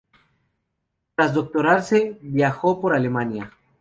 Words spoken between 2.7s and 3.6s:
por Alemania.